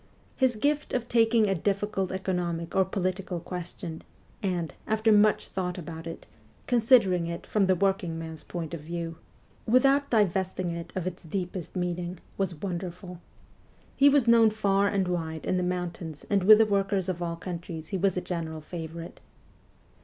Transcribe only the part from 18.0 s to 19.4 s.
a general favourite.